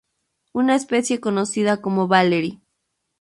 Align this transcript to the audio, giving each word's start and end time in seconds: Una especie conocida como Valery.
Una 0.53 0.73
especie 0.73 1.19
conocida 1.19 1.79
como 1.79 2.07
Valery. 2.07 2.59